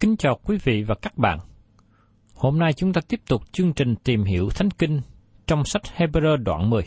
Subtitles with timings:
[0.00, 1.38] Kính chào quý vị và các bạn.
[2.34, 5.00] Hôm nay chúng ta tiếp tục chương trình tìm hiểu Thánh Kinh
[5.46, 6.82] trong sách Hebrew đoạn 10.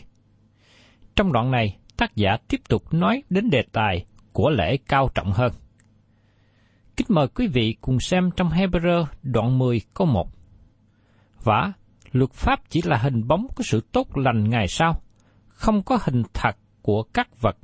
[1.16, 5.32] Trong đoạn này, tác giả tiếp tục nói đến đề tài của lễ cao trọng
[5.32, 5.52] hơn.
[6.96, 10.28] Kính mời quý vị cùng xem trong Hebrew đoạn 10 câu 1.
[11.44, 11.72] Vả,
[12.12, 15.02] luật pháp chỉ là hình bóng của sự tốt lành ngày sau,
[15.48, 17.56] không có hình thật của các vật,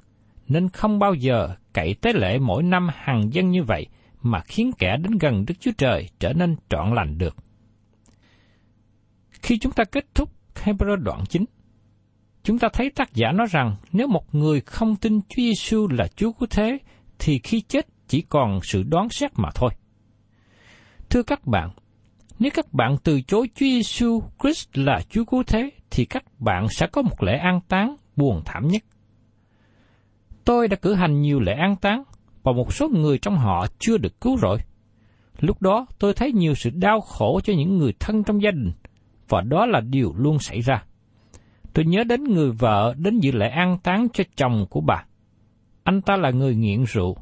[0.49, 3.87] nên không bao giờ cậy tế lễ mỗi năm hàng dân như vậy
[4.23, 7.37] mà khiến kẻ đến gần Đức Chúa Trời trở nên trọn lành được.
[9.31, 11.45] Khi chúng ta kết thúc Hebrew đoạn 9,
[12.43, 16.07] chúng ta thấy tác giả nói rằng nếu một người không tin Chúa Giêsu là
[16.17, 16.79] Chúa của thế,
[17.19, 19.71] thì khi chết chỉ còn sự đoán xét mà thôi.
[21.11, 21.71] Thưa các bạn,
[22.39, 26.67] nếu các bạn từ chối Chúa Giêsu Christ là Chúa cứu thế, thì các bạn
[26.71, 28.83] sẽ có một lễ an táng buồn thảm nhất.
[30.45, 32.03] Tôi đã cử hành nhiều lễ an táng,
[32.47, 34.59] và một số người trong họ chưa được cứu rỗi.
[35.41, 38.73] Lúc đó tôi thấy nhiều sự đau khổ cho những người thân trong gia đình,
[39.29, 40.85] và đó là điều luôn xảy ra.
[41.73, 45.05] Tôi nhớ đến người vợ đến dự lễ an táng cho chồng của bà.
[45.85, 47.17] Anh ta là người nghiện rượu,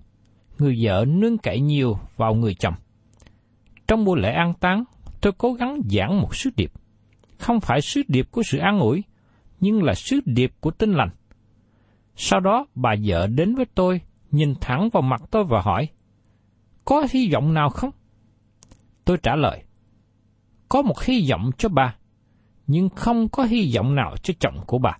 [0.58, 2.74] người vợ nương cậy nhiều vào người chồng.
[3.88, 4.84] Trong buổi lễ an táng,
[5.20, 6.72] tôi cố gắng giảng một sứ điệp.
[7.38, 9.04] Không phải sứ điệp của sự an ủi,
[9.60, 11.10] nhưng là sứ điệp của tinh lành.
[12.16, 14.00] Sau đó bà vợ đến với tôi,
[14.34, 15.88] nhìn thẳng vào mặt tôi và hỏi,
[16.84, 17.90] có hy vọng nào không?
[19.04, 19.62] Tôi trả lời,
[20.68, 21.96] có một hy vọng cho bà,
[22.66, 24.98] nhưng không có hy vọng nào cho chồng của bà.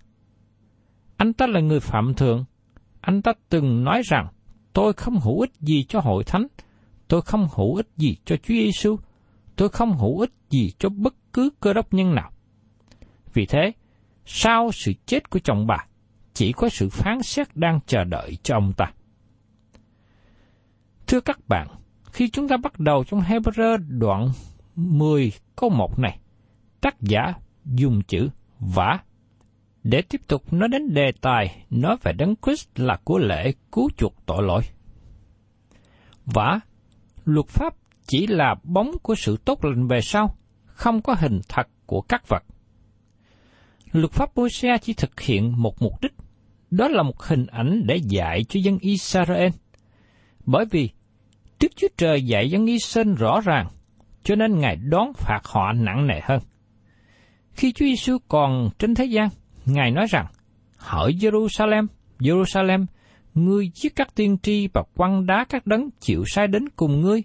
[1.16, 2.44] Anh ta là người phạm thượng,
[3.00, 4.26] anh ta từng nói rằng,
[4.72, 6.46] tôi không hữu ích gì cho hội thánh,
[7.08, 8.96] tôi không hữu ích gì cho Chúa Giêsu,
[9.56, 12.30] tôi không hữu ích gì cho bất cứ cơ đốc nhân nào.
[13.32, 13.72] Vì thế,
[14.26, 15.86] sau sự chết của chồng bà,
[16.34, 18.92] chỉ có sự phán xét đang chờ đợi cho ông ta.
[21.06, 21.68] Thưa các bạn,
[22.12, 24.28] khi chúng ta bắt đầu trong Hebrew đoạn
[24.74, 26.18] 10 câu 1 này,
[26.80, 27.34] tác giả
[27.64, 28.28] dùng chữ
[28.60, 28.98] vả
[29.82, 33.90] để tiếp tục nói đến đề tài nói về Đấng Christ là của lễ cứu
[33.96, 34.62] chuộc tội lỗi.
[36.26, 36.60] Vả,
[37.24, 37.74] luật pháp
[38.06, 40.34] chỉ là bóng của sự tốt lành về sau,
[40.64, 42.42] không có hình thật của các vật.
[43.92, 46.12] Luật pháp Môi-se chỉ thực hiện một mục đích,
[46.70, 49.50] đó là một hình ảnh để dạy cho dân Israel.
[50.46, 50.90] Bởi vì
[51.60, 53.66] Đức Chúa Trời dạy dân sinh rõ ràng,
[54.22, 56.40] cho nên Ngài đón phạt họ nặng nề hơn.
[57.52, 59.28] Khi Chúa Giêsu còn trên thế gian,
[59.66, 60.26] Ngài nói rằng,
[60.76, 61.86] Hỡi Jerusalem,
[62.18, 62.86] Jerusalem,
[63.34, 67.22] ngươi giết các tiên tri và quăng đá các đấng chịu sai đến cùng ngươi,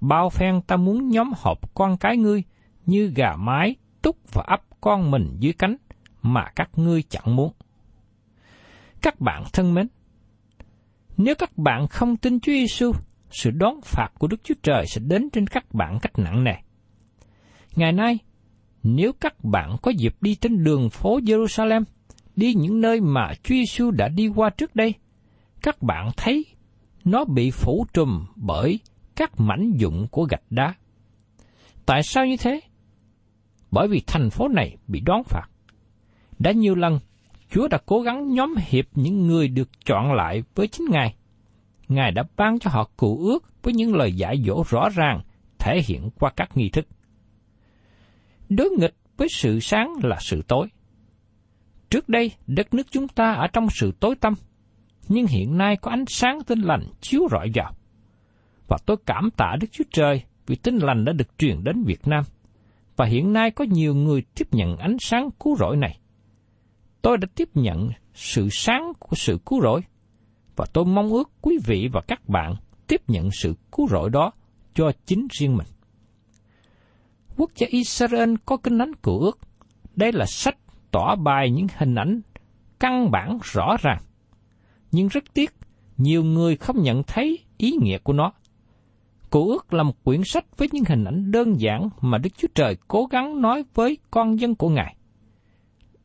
[0.00, 2.42] bao phen ta muốn nhóm họp con cái ngươi
[2.86, 5.76] như gà mái túc và ấp con mình dưới cánh
[6.22, 7.52] mà các ngươi chẳng muốn.
[9.02, 9.88] Các bạn thân mến,
[11.22, 12.92] nếu các bạn không tin Chúa Giêsu,
[13.30, 16.54] sự đón phạt của Đức Chúa Trời sẽ đến trên các bạn cách nặng nề.
[17.76, 18.18] Ngày nay,
[18.82, 21.84] nếu các bạn có dịp đi trên đường phố Jerusalem,
[22.36, 24.94] đi những nơi mà Chúa Giêsu đã đi qua trước đây,
[25.62, 26.44] các bạn thấy
[27.04, 28.80] nó bị phủ trùm bởi
[29.16, 30.74] các mảnh dụng của gạch đá.
[31.86, 32.60] Tại sao như thế?
[33.70, 35.46] Bởi vì thành phố này bị đón phạt.
[36.38, 36.98] Đã nhiều lần,
[37.50, 41.14] Chúa đã cố gắng nhóm hiệp những người được chọn lại với chính Ngài.
[41.88, 45.20] Ngài đã ban cho họ cụ ước với những lời giải dỗ rõ ràng,
[45.58, 46.86] thể hiện qua các nghi thức.
[48.48, 50.68] Đối nghịch với sự sáng là sự tối.
[51.90, 54.34] Trước đây, đất nước chúng ta ở trong sự tối tăm,
[55.08, 57.72] nhưng hiện nay có ánh sáng tinh lành chiếu rọi vào.
[58.68, 62.08] Và tôi cảm tạ Đức Chúa Trời vì tinh lành đã được truyền đến Việt
[62.08, 62.24] Nam.
[62.96, 66.00] Và hiện nay có nhiều người tiếp nhận ánh sáng cứu rỗi này.
[67.02, 69.80] Tôi đã tiếp nhận sự sáng của sự cứu rỗi,
[70.56, 72.54] và tôi mong ước quý vị và các bạn
[72.86, 74.32] tiếp nhận sự cứu rỗi đó
[74.74, 75.66] cho chính riêng mình.
[77.36, 79.38] Quốc gia Israel có kinh thánh cựu ước.
[79.96, 80.56] Đây là sách
[80.90, 82.20] tỏ bài những hình ảnh
[82.80, 84.02] căn bản rõ ràng.
[84.92, 85.54] Nhưng rất tiếc,
[85.96, 88.32] nhiều người không nhận thấy ý nghĩa của nó.
[89.30, 92.48] Cựu ước là một quyển sách với những hình ảnh đơn giản mà Đức Chúa
[92.54, 94.96] Trời cố gắng nói với con dân của Ngài.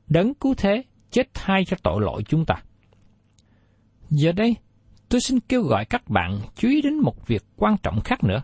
[0.07, 2.55] Đấng cứu thế chết thay cho tội lỗi chúng ta.
[4.09, 4.55] Giờ đây,
[5.09, 8.43] tôi xin kêu gọi các bạn chú ý đến một việc quan trọng khác nữa.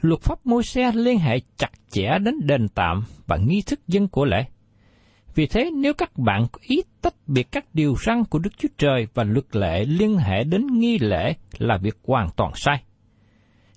[0.00, 4.08] Luật pháp môi xe liên hệ chặt chẽ đến đền tạm và nghi thức dân
[4.08, 4.44] của lễ.
[5.34, 8.68] Vì thế, nếu các bạn có ý tách biệt các điều răn của Đức Chúa
[8.78, 12.82] Trời và luật lệ liên hệ đến nghi lễ là việc hoàn toàn sai.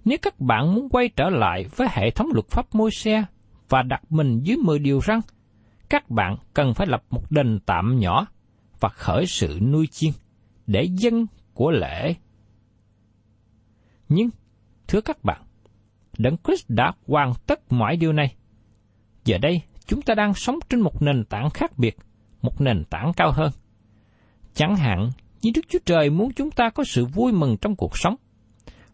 [0.05, 3.23] Nếu các bạn muốn quay trở lại với hệ thống luật pháp môi xe
[3.69, 5.19] và đặt mình dưới 10 điều răn,
[5.89, 8.27] các bạn cần phải lập một đền tạm nhỏ
[8.79, 10.11] và khởi sự nuôi chiên
[10.67, 12.15] để dân của lễ.
[14.09, 14.29] Nhưng,
[14.87, 15.41] thưa các bạn,
[16.17, 18.35] Đấng Christ đã hoàn tất mọi điều này.
[19.25, 21.97] Giờ đây, chúng ta đang sống trên một nền tảng khác biệt,
[22.41, 23.51] một nền tảng cao hơn.
[24.53, 25.09] Chẳng hạn
[25.41, 28.15] như Đức Chúa Trời muốn chúng ta có sự vui mừng trong cuộc sống.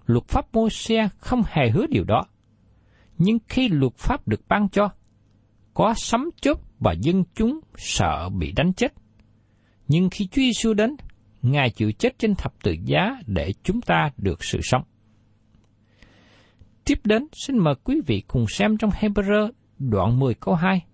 [0.05, 2.25] Luật pháp mô xe không hề hứa điều đó.
[3.17, 4.89] Nhưng khi luật pháp được ban cho,
[5.73, 8.93] có sấm chớp và dân chúng sợ bị đánh chết.
[9.87, 10.95] Nhưng khi Chúa Giêsu đến,
[11.51, 14.83] Ngài chịu chết trên thập tự giá để chúng ta được sự sống.
[16.85, 20.85] Tiếp đến, xin mời quý vị cùng xem trong Hebrew đoạn 10 câu 2.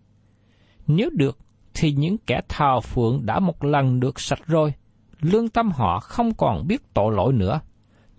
[0.87, 1.37] Nếu được,
[1.73, 4.73] thì những kẻ thờ phượng đã một lần được sạch rồi,
[5.21, 7.59] lương tâm họ không còn biết tội lỗi nữa.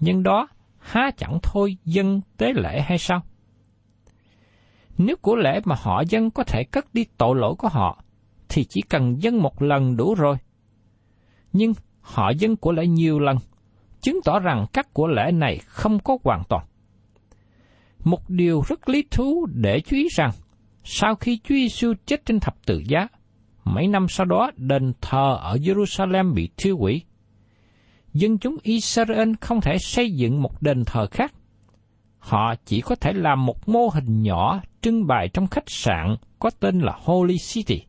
[0.00, 0.48] Nhưng đó,
[0.78, 3.22] há chẳng thôi dân tế lễ hay sao?
[4.98, 8.04] Nếu của lễ mà họ dân có thể cất đi tội lỗi của họ,
[8.48, 10.36] thì chỉ cần dân một lần đủ rồi.
[11.52, 13.36] Nhưng họ dân của lễ nhiều lần,
[14.00, 16.66] chứng tỏ rằng các của lễ này không có hoàn toàn.
[18.04, 20.30] Một điều rất lý thú để chú ý rằng,
[20.84, 23.08] sau khi Chúa Giêsu chết trên thập tự giá,
[23.64, 27.02] mấy năm sau đó đền thờ ở Jerusalem bị thiêu hủy.
[28.12, 31.34] Dân chúng Israel không thể xây dựng một đền thờ khác.
[32.18, 36.50] Họ chỉ có thể làm một mô hình nhỏ trưng bày trong khách sạn có
[36.60, 37.82] tên là Holy City.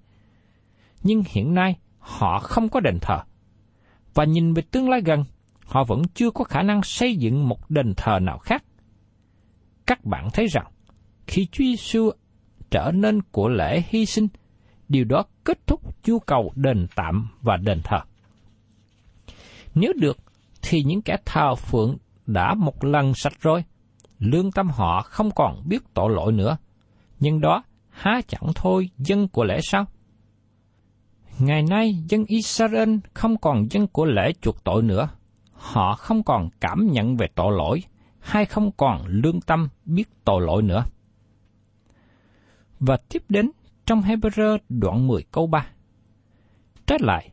[1.04, 3.20] Nhưng hiện nay họ không có đền thờ.
[4.14, 5.24] Và nhìn về tương lai gần,
[5.66, 8.64] họ vẫn chưa có khả năng xây dựng một đền thờ nào khác
[9.88, 10.66] các bạn thấy rằng
[11.28, 12.12] khi Chúa Giêsu
[12.72, 14.28] trở nên của lễ hy sinh,
[14.90, 18.00] điều đó kết thúc nhu cầu đền tạm và đền thờ.
[19.76, 20.18] Nếu được,
[20.62, 23.64] thì những kẻ thờ phượng đã một lần sạch rồi,
[24.20, 26.58] lương tâm họ không còn biết tội lỗi nữa.
[27.24, 29.86] Nhưng đó há chẳng thôi dân của lễ sao?
[31.40, 35.10] Ngày nay, dân Israel không còn dân của lễ chuộc tội nữa.
[35.52, 37.84] Họ không còn cảm nhận về tội lỗi,
[38.20, 40.84] hay không còn lương tâm biết tội lỗi nữa.
[42.80, 43.52] Và tiếp đến
[43.86, 45.68] trong Hebrew đoạn 10 câu 3.
[46.88, 47.30] Trái lại,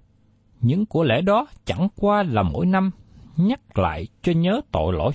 [0.60, 2.90] những của lễ đó chẳng qua là mỗi năm
[3.36, 5.12] nhắc lại cho nhớ tội lỗi.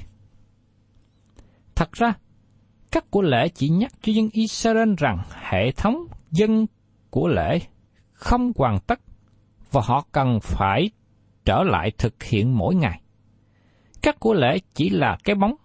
[1.76, 2.14] Thật ra,
[2.96, 6.66] các của lễ chỉ nhắc cho dân Israel rằng hệ thống dân
[7.10, 7.60] của lễ
[8.14, 9.00] không hoàn tất
[9.72, 10.90] và họ cần phải
[11.46, 13.02] trở lại thực hiện mỗi ngày.
[14.02, 15.56] Các của lễ chỉ là cái bóng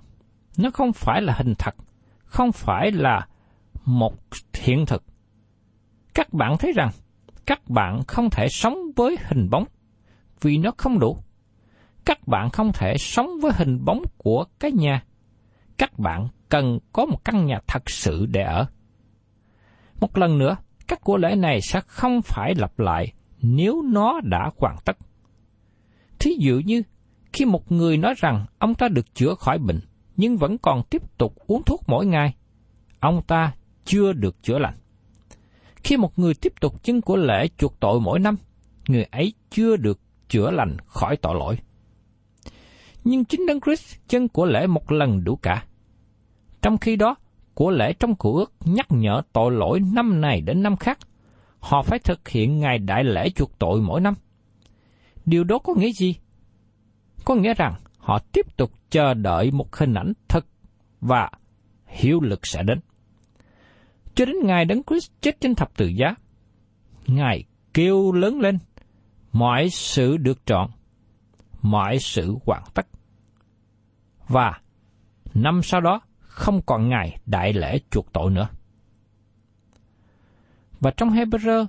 [0.56, 1.74] nó không phải là hình thật,
[2.24, 3.26] không phải là
[3.84, 4.14] một
[4.54, 5.04] hiện thực.
[6.14, 6.90] Các bạn thấy rằng,
[7.46, 9.64] các bạn không thể sống với hình bóng,
[10.40, 11.18] vì nó không đủ.
[12.04, 15.04] Các bạn không thể sống với hình bóng của cái nhà
[15.80, 18.66] các bạn cần có một căn nhà thật sự để ở.
[20.00, 20.56] Một lần nữa,
[20.88, 24.96] các của lễ này sẽ không phải lặp lại nếu nó đã hoàn tất.
[26.18, 26.82] Thí dụ như,
[27.32, 29.80] khi một người nói rằng ông ta được chữa khỏi bệnh,
[30.16, 32.34] nhưng vẫn còn tiếp tục uống thuốc mỗi ngày,
[32.98, 34.74] ông ta chưa được chữa lành.
[35.76, 38.36] Khi một người tiếp tục chân của lễ chuộc tội mỗi năm,
[38.88, 41.58] người ấy chưa được chữa lành khỏi tội lỗi.
[43.04, 45.66] Nhưng chính Đấng Christ chân của lễ một lần đủ cả.
[46.62, 47.14] Trong khi đó,
[47.54, 50.98] của lễ trong cựu ước nhắc nhở tội lỗi năm này đến năm khác.
[51.60, 54.14] Họ phải thực hiện ngày đại lễ chuộc tội mỗi năm.
[55.26, 56.16] Điều đó có nghĩa gì?
[57.24, 60.46] Có nghĩa rằng họ tiếp tục chờ đợi một hình ảnh thật
[61.00, 61.30] và
[61.86, 62.80] hiệu lực sẽ đến.
[64.14, 66.14] Cho đến ngày Đấng Christ chết trên thập tự giá,
[67.06, 68.58] Ngài kêu lớn lên,
[69.32, 70.70] mọi sự được trọn,
[71.62, 72.86] mọi sự hoàn tất.
[74.28, 74.60] Và
[75.34, 76.00] năm sau đó,
[76.40, 78.48] không còn ngày đại lễ chuộc tội nữa.
[80.80, 81.66] Và trong Hebrew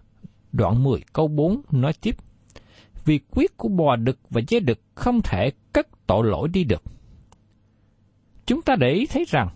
[0.51, 2.15] đoạn 10 câu 4 nói tiếp,
[3.05, 6.83] vì quyết của bò đực và dê đực không thể cất tội lỗi đi được.
[8.45, 9.49] Chúng ta để ý thấy rằng,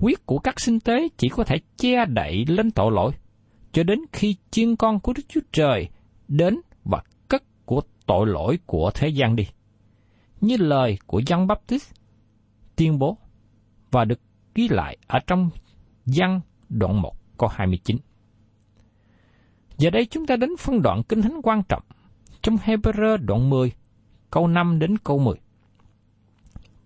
[0.00, 3.12] quyết của các sinh tế chỉ có thể che đậy lên tội lỗi,
[3.72, 5.88] cho đến khi chiên con của Đức Chúa Trời
[6.28, 9.44] đến và cất của tội lỗi của thế gian đi.
[10.40, 11.92] Như lời của Giăng Baptist
[12.76, 13.18] tuyên bố
[13.90, 14.20] và được
[14.54, 15.50] ghi lại ở trong
[16.06, 17.96] văn đoạn 1 câu 29.
[19.78, 21.82] Giờ đây chúng ta đến phân đoạn kinh thánh quan trọng
[22.42, 23.72] trong Hebrew đoạn 10
[24.30, 25.34] câu 5 đến câu 10.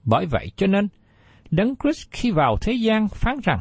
[0.04, 0.88] Bởi vậy cho nên,
[1.50, 3.60] Đấng Christ khi vào thế gian phán rằng,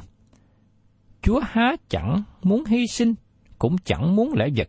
[1.21, 3.13] Chúa há chẳng muốn hy sinh,
[3.59, 4.67] cũng chẳng muốn lễ vật,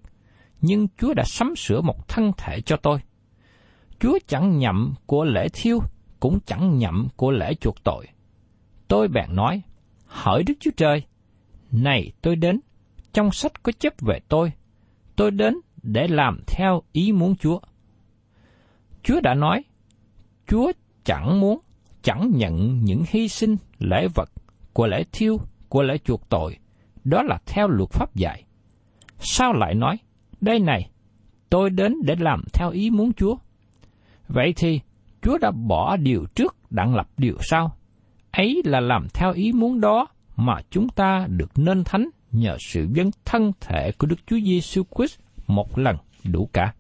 [0.61, 2.99] nhưng Chúa đã sắm sửa một thân thể cho tôi.
[4.01, 5.79] Chúa chẳng nhậm của lễ thiêu,
[6.21, 8.07] cũng chẳng nhậm của lễ chuộc tội.
[8.89, 9.63] Tôi bèn nói,
[10.07, 11.03] hỏi Đức Chúa Trời,
[11.73, 12.61] này tôi đến,
[13.13, 14.53] trong sách có chép về tôi,
[15.17, 17.61] tôi đến để làm theo ý muốn Chúa.
[19.03, 19.65] Chúa đã nói,
[20.47, 20.73] Chúa
[21.05, 21.59] chẳng muốn,
[22.03, 24.31] chẳng nhận những hy sinh, lễ vật,
[24.73, 26.59] của lễ thiêu, của lễ chuộc tội,
[27.05, 28.45] đó là theo luật pháp dạy.
[29.19, 29.99] Sao lại nói,
[30.41, 30.91] đây này,
[31.51, 33.37] tôi đến để làm theo ý muốn Chúa.
[34.29, 34.81] Vậy thì,
[35.23, 37.77] Chúa đã bỏ điều trước đặng lập điều sau.
[38.37, 42.87] Ấy là làm theo ý muốn đó mà chúng ta được nên thánh nhờ sự
[42.93, 46.75] dân thân thể của Đức Chúa Giêsu Christ một lần đủ cả.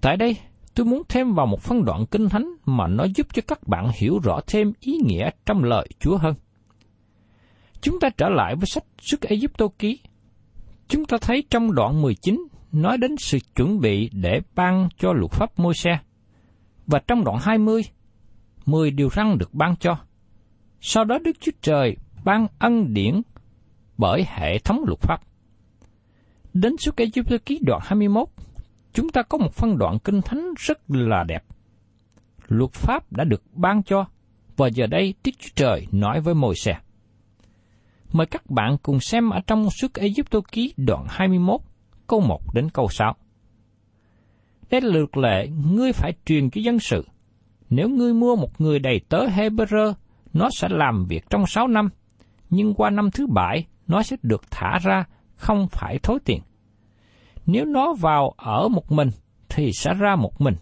[0.00, 0.36] Tại đây,
[0.74, 3.90] tôi muốn thêm vào một phân đoạn kinh thánh mà nó giúp cho các bạn
[3.94, 6.34] hiểu rõ thêm ý nghĩa trong lời Chúa hơn.
[7.80, 10.00] Chúng ta trở lại với sách Sức Ai Cập ký.
[10.88, 15.32] Chúng ta thấy trong đoạn 19 nói đến sự chuẩn bị để ban cho luật
[15.32, 15.98] pháp môi xe.
[16.86, 17.82] Và trong đoạn 20,
[18.68, 19.96] 10 điều răn được ban cho.
[20.80, 23.22] Sau đó Đức Chúa Trời ban ân điển
[23.98, 25.20] bởi hệ thống luật pháp.
[26.54, 28.28] Đến số Ai Cập ký đoạn 21,
[28.92, 31.44] chúng ta có một phân đoạn kinh thánh rất là đẹp.
[32.48, 34.06] Luật pháp đã được ban cho,
[34.56, 36.78] và giờ đây Đức Chúa Trời nói với môi xe.
[38.12, 41.60] Mời các bạn cùng xem ở trong sức Ai Cập ký đoạn 21,
[42.06, 43.16] câu 1 đến câu 6.
[44.70, 47.04] Đây là luật lệ ngươi phải truyền cho dân sự.
[47.70, 49.92] Nếu ngươi mua một người đầy tớ Hebrew,
[50.32, 51.88] nó sẽ làm việc trong sáu năm,
[52.50, 55.04] nhưng qua năm thứ bảy nó sẽ được thả ra,
[55.36, 56.40] không phải thối tiền.
[57.46, 59.08] Nếu nó vào ở một mình,
[59.48, 60.54] thì sẽ ra một mình.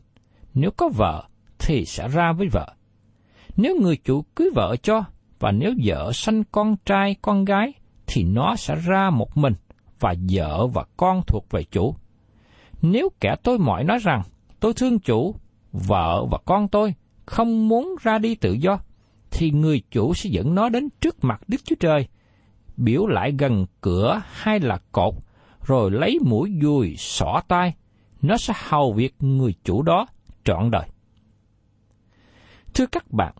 [0.54, 1.24] Nếu có vợ,
[1.58, 2.74] thì sẽ ra với vợ.
[3.56, 5.04] Nếu người chủ cưới vợ cho,
[5.38, 7.72] và nếu vợ sanh con trai, con gái,
[8.06, 9.54] thì nó sẽ ra một mình,
[10.00, 11.94] và vợ và con thuộc về chủ.
[12.82, 14.22] Nếu kẻ tôi mỏi nói rằng,
[14.60, 15.34] tôi thương chủ,
[15.86, 16.94] vợ và con tôi
[17.26, 18.78] không muốn ra đi tự do,
[19.30, 22.08] thì người chủ sẽ dẫn nó đến trước mặt Đức Chúa Trời,
[22.76, 25.14] biểu lại gần cửa hay là cột,
[25.66, 27.74] rồi lấy mũi dùi xỏ tay,
[28.22, 30.06] nó sẽ hầu việc người chủ đó
[30.44, 30.88] trọn đời.
[32.74, 33.34] Thưa các bạn,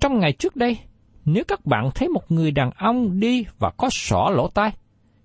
[0.00, 0.78] trong ngày trước đây,
[1.24, 4.70] nếu các bạn thấy một người đàn ông đi và có sỏ lỗ tai,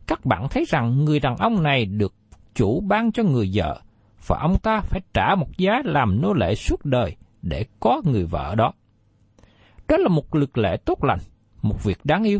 [0.07, 2.13] các bạn thấy rằng người đàn ông này được
[2.55, 3.81] chủ ban cho người vợ,
[4.27, 8.25] và ông ta phải trả một giá làm nô lệ suốt đời để có người
[8.25, 8.71] vợ đó.
[9.88, 11.19] Đó là một lực lệ tốt lành,
[11.61, 12.39] một việc đáng yêu.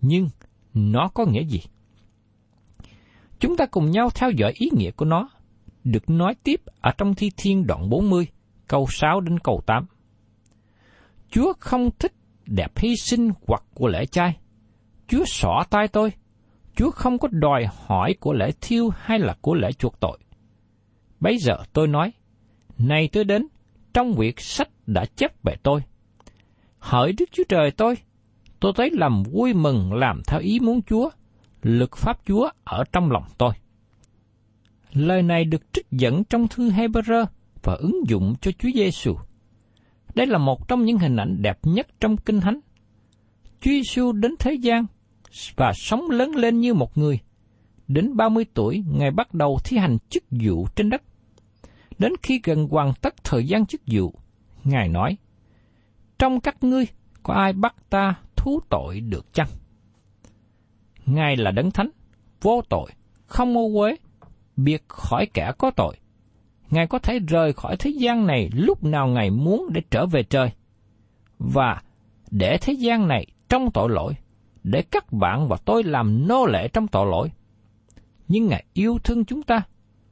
[0.00, 0.28] Nhưng
[0.74, 1.60] nó có nghĩa gì?
[3.38, 5.28] Chúng ta cùng nhau theo dõi ý nghĩa của nó,
[5.84, 8.26] được nói tiếp ở trong Thi Thiên đoạn 40,
[8.68, 9.86] câu 6 đến câu 8.
[11.30, 12.12] Chúa không thích
[12.46, 14.38] đẹp hy sinh hoặc của lễ chay.
[15.08, 16.12] Chúa xỏ tay tôi.
[16.76, 20.18] Chúa không có đòi hỏi của lễ thiêu hay là của lễ chuộc tội
[21.24, 22.12] bấy giờ tôi nói,
[22.78, 23.46] này tôi đến,
[23.94, 25.80] trong việc sách đã chấp về tôi.
[26.78, 27.94] Hỡi Đức Chúa Trời tôi,
[28.60, 31.10] tôi thấy làm vui mừng làm theo ý muốn Chúa,
[31.62, 33.50] lực pháp Chúa ở trong lòng tôi.
[34.92, 37.26] Lời này được trích dẫn trong thư Hebrew
[37.62, 39.14] và ứng dụng cho Chúa Giêsu.
[40.14, 42.60] Đây là một trong những hình ảnh đẹp nhất trong Kinh Thánh.
[43.60, 44.86] Chúa Giêsu đến thế gian
[45.56, 47.18] và sống lớn lên như một người.
[47.88, 51.02] Đến 30 tuổi, Ngài bắt đầu thi hành chức vụ trên đất.
[51.98, 54.14] Đến khi gần hoàn tất thời gian chức vụ,
[54.64, 55.16] Ngài nói,
[56.18, 56.86] Trong các ngươi,
[57.22, 59.48] có ai bắt ta thú tội được chăng?
[61.06, 61.90] Ngài là đấng thánh,
[62.40, 62.90] vô tội,
[63.26, 63.96] không ô uế,
[64.56, 65.96] biệt khỏi kẻ có tội.
[66.70, 70.22] Ngài có thể rời khỏi thế gian này lúc nào Ngài muốn để trở về
[70.22, 70.50] trời.
[71.38, 71.82] Và
[72.30, 74.14] để thế gian này trong tội lỗi,
[74.62, 77.30] để các bạn và tôi làm nô lệ trong tội lỗi.
[78.28, 79.62] Nhưng Ngài yêu thương chúng ta,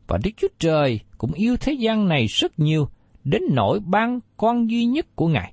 [0.07, 2.88] và Đức Chúa Trời cũng yêu thế gian này rất nhiều,
[3.25, 5.52] đến nỗi ban con duy nhất của Ngài.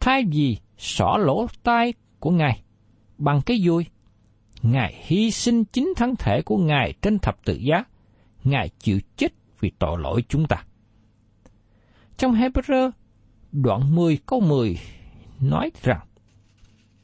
[0.00, 2.62] Thay vì xỏ lỗ tai của Ngài
[3.18, 3.86] bằng cái vui,
[4.62, 7.84] Ngài hy sinh chính thân thể của Ngài trên thập tự giá.
[8.44, 10.64] Ngài chịu chết vì tội lỗi chúng ta.
[12.16, 12.90] Trong Hebrew,
[13.52, 14.78] đoạn 10 câu 10
[15.40, 16.00] nói rằng,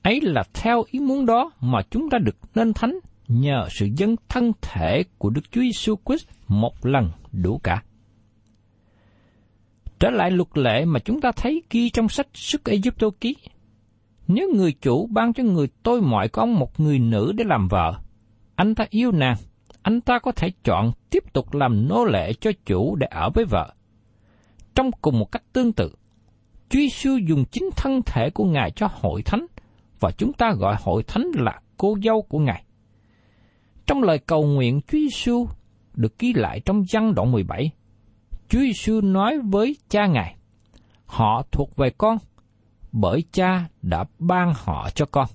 [0.02, 2.98] ấy là theo ý muốn đó mà chúng ta được nên thánh
[3.30, 7.82] nhờ sự dân thân thể của Đức Chúa Giêsu Christ một lần đủ cả.
[9.98, 13.36] Trở lại luật lệ mà chúng ta thấy ghi trong sách Sức Ai Cập ký,
[14.28, 18.00] nếu người chủ ban cho người tôi mọi có một người nữ để làm vợ,
[18.54, 19.36] anh ta yêu nàng,
[19.82, 23.44] anh ta có thể chọn tiếp tục làm nô lệ cho chủ để ở với
[23.44, 23.74] vợ.
[24.74, 25.94] Trong cùng một cách tương tự,
[26.68, 29.46] Chúa Giêsu dùng chính thân thể của Ngài cho hội thánh,
[30.00, 32.64] và chúng ta gọi hội thánh là cô dâu của Ngài.
[33.90, 35.48] Trong lời cầu nguyện Chúa Giêsu
[35.94, 37.70] được ghi lại trong văn đoạn 17,
[38.48, 40.36] Chúa Giêsu nói với cha Ngài,
[41.06, 42.18] họ thuộc về con,
[42.92, 45.26] bởi cha đã ban họ cho con.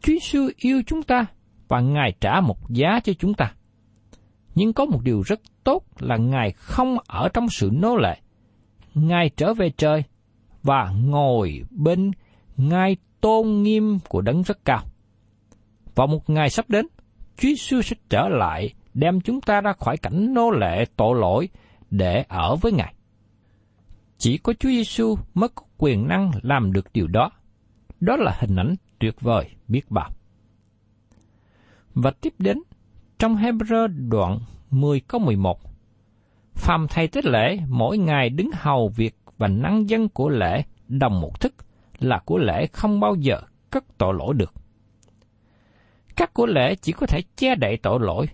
[0.00, 1.26] Chúa Giêsu yêu chúng ta
[1.68, 3.54] và Ngài trả một giá cho chúng ta.
[4.54, 8.20] Nhưng có một điều rất tốt là Ngài không ở trong sự nô lệ.
[8.94, 10.02] Ngài trở về trời
[10.62, 12.10] và ngồi bên
[12.56, 14.82] ngai tôn nghiêm của đấng rất cao.
[15.94, 16.86] Vào một ngày sắp đến,
[17.36, 21.48] Chúa Giêsu sẽ trở lại đem chúng ta ra khỏi cảnh nô lệ tội lỗi
[21.90, 22.94] để ở với Ngài.
[24.18, 27.30] Chỉ có Chúa Giêsu mới có quyền năng làm được điều đó.
[28.00, 30.10] Đó là hình ảnh tuyệt vời biết bao.
[31.94, 32.58] Và tiếp đến,
[33.18, 34.38] trong Hebrew đoạn
[34.70, 35.58] 10 câu 11,
[36.54, 41.20] Phàm thầy tế lễ mỗi ngày đứng hầu việc và năng dân của lễ đồng
[41.20, 41.54] một thức
[41.98, 43.40] là của lễ không bao giờ
[43.70, 44.54] cất tội lỗi được.
[46.22, 48.26] Các của lễ chỉ có thể che đậy tội lỗi,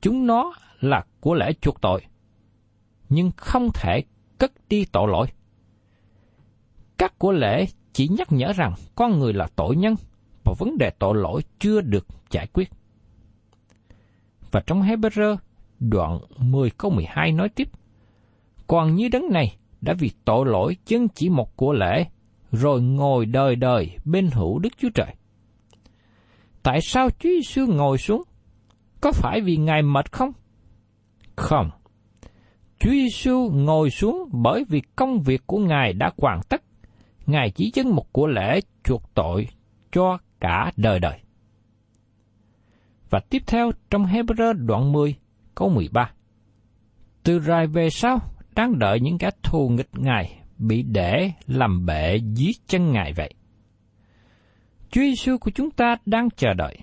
[0.00, 2.02] chúng nó là của lễ chuộc tội,
[3.08, 4.02] nhưng không thể
[4.38, 5.26] cất đi tội lỗi.
[6.98, 9.94] Các của lễ chỉ nhắc nhở rằng con người là tội nhân
[10.44, 12.70] và vấn đề tội lỗi chưa được giải quyết.
[14.50, 15.36] Và trong Hebrew
[15.80, 17.68] đoạn 10 câu 12 nói tiếp,
[18.66, 22.06] Còn như đấng này đã vì tội lỗi chân chỉ một của lễ,
[22.52, 25.14] rồi ngồi đời đời bên hữu Đức Chúa Trời.
[26.66, 28.22] Tại sao Chúa Giêsu ngồi xuống?
[29.00, 30.30] Có phải vì Ngài mệt không?
[31.36, 31.70] Không.
[32.78, 36.62] Chúa Giêsu ngồi xuống bởi vì công việc của Ngài đã hoàn tất.
[37.26, 39.48] Ngài chỉ chứng một của lễ chuộc tội
[39.92, 41.20] cho cả đời đời.
[43.10, 45.14] Và tiếp theo trong Hebrew đoạn 10,
[45.54, 46.10] câu 13.
[47.22, 48.18] Từ rài về sau,
[48.54, 53.34] đang đợi những kẻ thù nghịch Ngài bị để làm bệ dưới chân Ngài vậy.
[54.90, 56.78] Chúa Giêsu của chúng ta đang chờ đợi.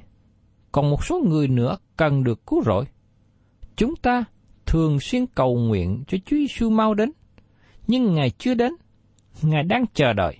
[0.71, 2.85] Còn một số người nữa cần được cứu rỗi.
[3.75, 4.23] Chúng ta
[4.65, 7.11] thường xuyên cầu nguyện cho Chúa Giêsu mau đến,
[7.87, 8.73] nhưng Ngài chưa đến.
[9.41, 10.37] Ngài đang chờ đợi,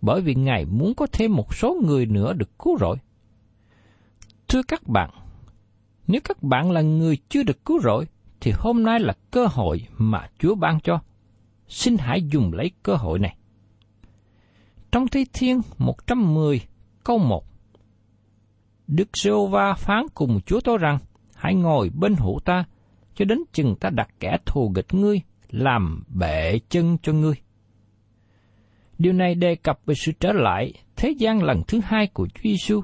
[0.00, 2.96] bởi vì Ngài muốn có thêm một số người nữa được cứu rỗi.
[4.48, 5.10] Thưa các bạn,
[6.06, 8.06] nếu các bạn là người chưa được cứu rỗi,
[8.40, 11.00] thì hôm nay là cơ hội mà Chúa ban cho.
[11.68, 13.36] Xin hãy dùng lấy cơ hội này.
[14.92, 16.60] Trong Thi Thiên 110
[17.08, 17.44] câu 1
[18.86, 20.98] Đức giê va phán cùng Chúa tôi rằng,
[21.34, 22.64] hãy ngồi bên hữu ta,
[23.14, 27.34] cho đến chừng ta đặt kẻ thù nghịch ngươi, làm bệ chân cho ngươi.
[28.98, 32.42] Điều này đề cập về sự trở lại thế gian lần thứ hai của Chúa
[32.42, 32.80] Giêsu.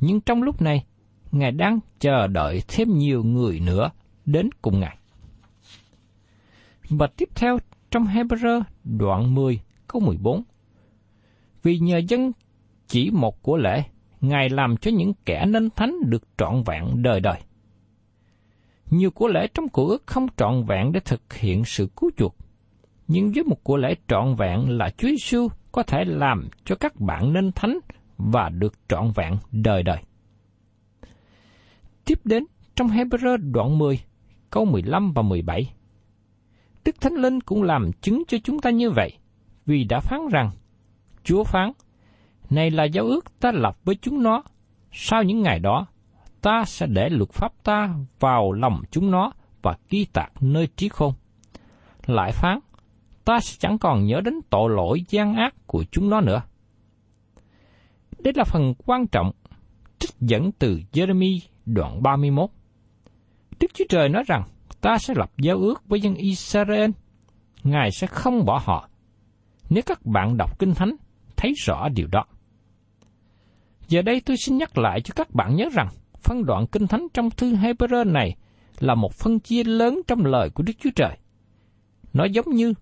[0.00, 0.84] Nhưng trong lúc này,
[1.32, 3.90] Ngài đang chờ đợi thêm nhiều người nữa
[4.26, 4.98] đến cùng Ngài.
[6.90, 7.58] Và tiếp theo
[7.90, 10.42] trong Hebrew đoạn 10 câu 14.
[11.62, 12.32] Vì nhờ dân
[12.88, 13.82] chỉ một của lễ,
[14.20, 17.40] Ngài làm cho những kẻ nên thánh được trọn vẹn đời đời.
[18.90, 22.36] Nhiều của lễ trong cổ ước không trọn vẹn để thực hiện sự cứu chuộc.
[23.08, 27.00] Nhưng với một của lễ trọn vẹn là Chúa Giêsu có thể làm cho các
[27.00, 27.78] bạn nên thánh
[28.18, 29.98] và được trọn vẹn đời đời.
[32.04, 32.44] Tiếp đến
[32.76, 34.00] trong Hebrew đoạn 10,
[34.50, 35.72] câu 15 và 17.
[36.84, 39.18] Đức Thánh Linh cũng làm chứng cho chúng ta như vậy,
[39.66, 40.50] vì đã phán rằng,
[41.24, 41.72] Chúa phán,
[42.50, 44.42] này là giao ước ta lập với chúng nó,
[44.92, 45.86] sau những ngày đó,
[46.40, 49.32] ta sẽ để luật pháp ta vào lòng chúng nó
[49.62, 51.14] và ghi tạc nơi trí khôn.
[52.06, 52.58] Lại phán,
[53.24, 56.42] ta sẽ chẳng còn nhớ đến tội lỗi gian ác của chúng nó nữa.
[58.18, 59.30] Đây là phần quan trọng
[59.98, 62.50] trích dẫn từ Jeremy đoạn 31.
[63.60, 64.42] Đức Chúa Trời nói rằng,
[64.80, 66.90] ta sẽ lập giao ước với dân Israel,
[67.64, 68.88] Ngài sẽ không bỏ họ.
[69.70, 70.96] Nếu các bạn đọc Kinh Thánh,
[71.36, 72.24] thấy rõ điều đó.
[73.88, 75.88] Giờ đây tôi xin nhắc lại cho các bạn nhớ rằng,
[76.20, 78.36] phân đoạn Kinh Thánh trong thư Hebrew này
[78.80, 81.18] là một phân chia lớn trong lời của Đức Chúa Trời.
[82.12, 82.74] Nó giống như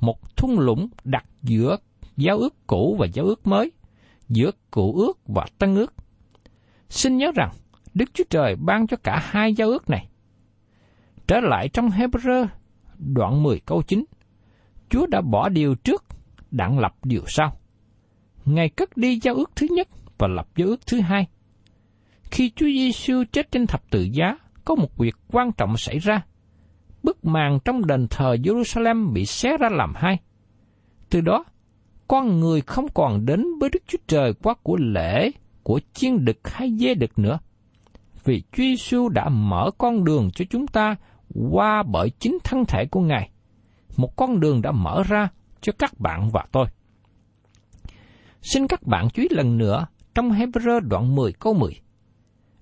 [0.00, 1.76] một thung lũng đặt giữa
[2.16, 3.72] giáo ước cũ và giáo ước mới,
[4.28, 5.94] giữa cựu ước và tân ước.
[6.88, 7.50] Xin nhớ rằng,
[7.94, 10.08] Đức Chúa Trời ban cho cả hai giao ước này.
[11.26, 12.46] Trở lại trong Hebrew,
[12.98, 14.04] đoạn 10 câu 9,
[14.88, 16.04] Chúa đã bỏ điều trước,
[16.50, 17.56] đặng lập điều sau.
[18.44, 19.88] Ngài cất đi giao ước thứ nhất
[20.18, 21.26] và lập giới ước thứ hai.
[22.30, 26.22] Khi Chúa Giêsu chết trên thập tự giá, có một việc quan trọng xảy ra.
[27.02, 30.18] Bức màn trong đền thờ Jerusalem bị xé ra làm hai.
[31.10, 31.44] Từ đó,
[32.08, 35.30] con người không còn đến với Đức Chúa Trời qua của lễ,
[35.62, 37.38] của chiên đực hay dê đực nữa.
[38.24, 40.96] Vì Chúa Giêsu đã mở con đường cho chúng ta
[41.50, 43.30] qua bởi chính thân thể của Ngài.
[43.96, 45.28] Một con đường đã mở ra
[45.60, 46.66] cho các bạn và tôi.
[48.42, 51.80] Xin các bạn chú ý lần nữa trong Hebrew đoạn 10 câu 10.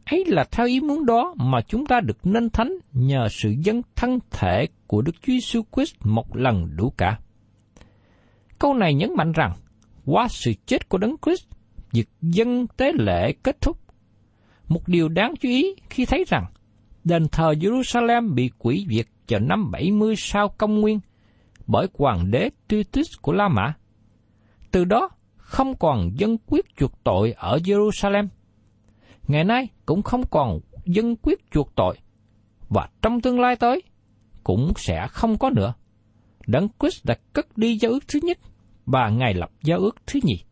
[0.04, 3.82] Ấy là theo ý muốn đó mà chúng ta được nên thánh nhờ sự dân
[3.96, 7.18] thân thể của Đức Chúa Jesus Christ một lần đủ cả.
[8.58, 9.52] Câu này nhấn mạnh rằng,
[10.04, 11.46] qua sự chết của Đấng Christ,
[11.92, 13.78] việc dân tế lễ kết thúc.
[14.68, 16.44] Một điều đáng chú ý khi thấy rằng,
[17.04, 21.00] đền thờ Jerusalem bị quỷ diệt vào năm 70 sau công nguyên
[21.66, 23.74] bởi hoàng đế Titus của La Mã.
[24.70, 25.10] Từ đó,
[25.52, 28.28] không còn dân quyết chuộc tội ở Jerusalem.
[29.28, 31.98] Ngày nay cũng không còn dân quyết chuộc tội,
[32.68, 33.82] và trong tương lai tới
[34.44, 35.74] cũng sẽ không có nữa.
[36.46, 38.38] Đấng Christ đã cất đi giao ước thứ nhất
[38.86, 40.44] và Ngài lập giao ước thứ nhì.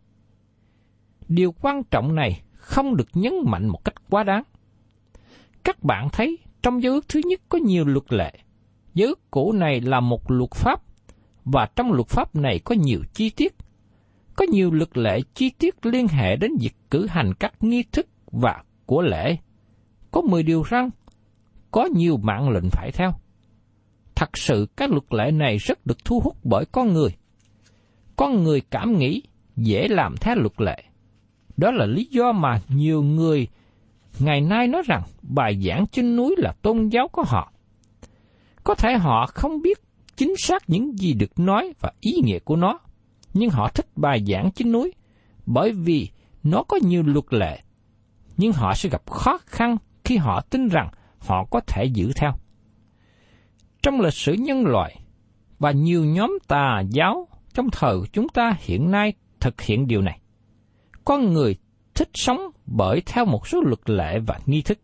[1.29, 4.43] Điều quan trọng này không được nhấn mạnh một cách quá đáng.
[5.65, 8.33] Các bạn thấy trong giao ước thứ nhất có nhiều luật lệ.
[8.95, 10.83] Giao ước cũ này là một luật pháp,
[11.45, 13.55] và trong luật pháp này có nhiều chi tiết.
[14.41, 18.07] Có nhiều luật lệ chi tiết liên hệ đến việc cử hành các nghi thức
[18.33, 19.37] và của lễ.
[20.11, 20.91] Có 10 điều răn,
[21.71, 23.11] có nhiều mạng lệnh phải theo.
[24.15, 27.11] Thật sự các luật lệ này rất được thu hút bởi con người.
[28.17, 29.23] Con người cảm nghĩ
[29.57, 30.85] dễ làm theo luật lệ.
[31.57, 33.49] Đó là lý do mà nhiều người
[34.19, 37.53] ngày nay nói rằng bài giảng trên núi là tôn giáo của họ.
[38.65, 39.79] Có thể họ không biết
[40.17, 42.79] chính xác những gì được nói và ý nghĩa của nó,
[43.35, 44.93] nhưng họ thích bài giảng trên núi
[45.47, 46.09] bởi vì
[46.43, 47.61] nó có nhiều luật lệ,
[48.37, 52.33] nhưng họ sẽ gặp khó khăn khi họ tin rằng họ có thể giữ theo.
[53.83, 55.01] Trong lịch sử nhân loại
[55.59, 60.21] và nhiều nhóm tà giáo trong thời chúng ta hiện nay thực hiện điều này.
[61.05, 61.57] Con người
[61.95, 64.79] thích sống bởi theo một số luật lệ và nghi thức.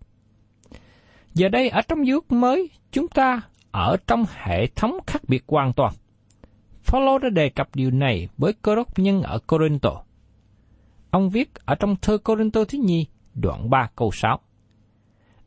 [1.34, 5.72] Giờ đây ở trong giới mới, chúng ta ở trong hệ thống khác biệt hoàn
[5.72, 5.92] toàn.
[6.86, 10.02] Phaolô đã đề cập điều này với cơ đốc nhân ở Corinto.
[11.10, 14.40] Ông viết ở trong thơ Corinto thứ nhì, đoạn 3 câu 6.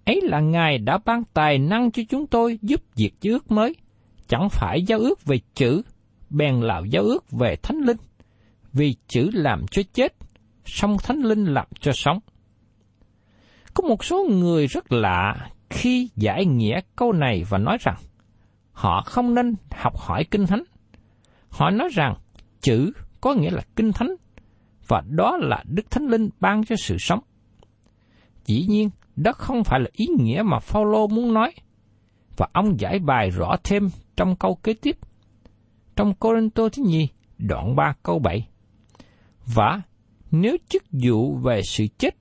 [0.06, 3.75] Ấy là Ngài đã ban tài năng cho chúng tôi giúp việc giao ước mới,
[4.28, 5.82] chẳng phải giao ước về chữ,
[6.30, 7.97] bèn là giao ước về thánh linh,
[8.73, 10.15] vì chữ làm cho chết,
[10.65, 12.19] song thánh linh làm cho sống.
[13.73, 17.97] Có một số người rất lạ khi giải nghĩa câu này và nói rằng
[18.71, 20.63] họ không nên học hỏi kinh thánh.
[21.50, 22.16] Họ nói rằng
[22.62, 24.16] chữ có nghĩa là kinh thánh
[24.88, 27.20] và đó là Đức Thánh Linh ban cho sự sống.
[28.46, 31.52] Dĩ nhiên, đó không phải là ý nghĩa mà Phaolô muốn nói.
[32.38, 34.98] Và ông giải bài rõ thêm trong câu kế tiếp.
[35.96, 37.08] Trong Corinto thứ nhì,
[37.38, 38.48] đoạn 3 câu 7.
[39.46, 39.82] Và
[40.32, 42.16] nếu chức vụ về sự chết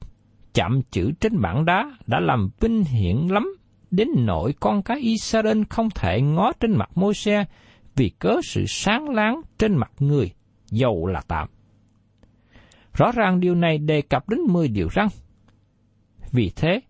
[0.54, 3.56] chạm chữ trên bảng đá đã làm vinh hiển lắm
[3.90, 7.44] đến nỗi con cái Israel không thể ngó trên mặt môi xe
[7.98, 10.30] vì cớ sự sáng láng trên mặt người,
[10.70, 11.48] dầu là tạm.
[12.92, 15.08] Rõ ràng điều này đề cập đến 10 điều răng.
[16.32, 16.80] Vì thế,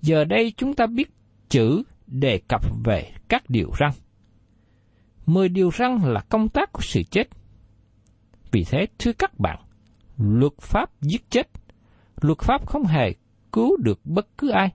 [0.00, 1.10] giờ đây chúng ta biết
[1.48, 3.92] chữ đề cập về các điều răng.
[5.26, 7.28] Mười điều răng là công tác của sự chết.
[8.52, 9.60] Vì thế, thưa các bạn,
[10.16, 11.50] luật pháp giết chết.
[12.20, 13.14] Luật pháp không hề
[13.52, 14.72] cứu được bất cứ ai.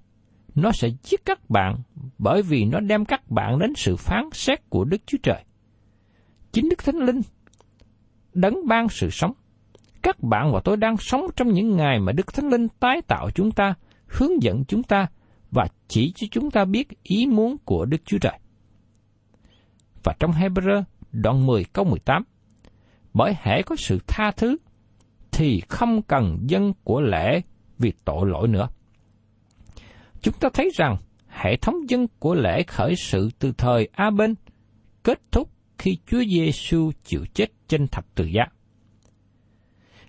[0.61, 1.75] Nó sẽ giết các bạn
[2.17, 5.43] bởi vì nó đem các bạn đến sự phán xét của Đức Chúa Trời.
[6.51, 7.21] Chính Đức Thánh Linh
[8.33, 9.33] đấng ban sự sống.
[10.01, 13.29] Các bạn và tôi đang sống trong những ngày mà Đức Thánh Linh tái tạo
[13.35, 13.73] chúng ta,
[14.07, 15.07] hướng dẫn chúng ta
[15.51, 18.39] và chỉ cho chúng ta biết ý muốn của Đức Chúa Trời.
[20.03, 22.23] Và trong Hebrew đoạn 10 câu 18,
[23.13, 24.57] bởi hễ có sự tha thứ,
[25.31, 27.41] thì không cần dân của lễ
[27.79, 28.67] vì tội lỗi nữa.
[30.21, 34.35] Chúng ta thấy rằng hệ thống dân của lễ khởi sự từ thời A Bên
[35.03, 38.43] kết thúc khi Chúa Giêsu chịu chết trên thập tự giá.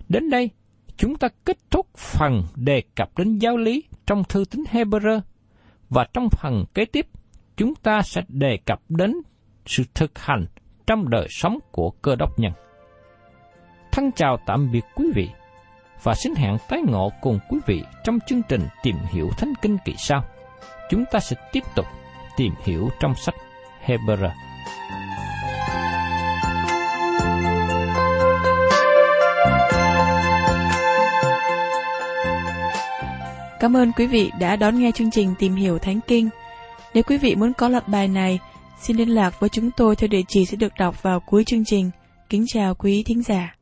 [0.09, 0.49] Đến đây,
[0.97, 5.21] chúng ta kết thúc phần đề cập đến giáo lý trong thư tín Hebrew
[5.89, 7.07] và trong phần kế tiếp,
[7.57, 9.13] chúng ta sẽ đề cập đến
[9.65, 10.45] sự thực hành
[10.87, 12.51] trong đời sống của cơ đốc nhân.
[13.91, 15.29] Thân chào tạm biệt quý vị
[16.03, 19.77] và xin hẹn tái ngộ cùng quý vị trong chương trình tìm hiểu Thánh Kinh
[19.85, 20.23] kỳ sau.
[20.89, 21.85] Chúng ta sẽ tiếp tục
[22.37, 23.35] tìm hiểu trong sách
[23.85, 24.29] Hebrew.
[33.59, 36.29] Cảm ơn quý vị đã đón nghe chương trình Tìm hiểu Thánh Kinh.
[36.93, 38.39] Nếu quý vị muốn có loạt bài này,
[38.81, 41.65] xin liên lạc với chúng tôi theo địa chỉ sẽ được đọc vào cuối chương
[41.65, 41.91] trình.
[42.29, 43.55] Kính chào quý thính giả.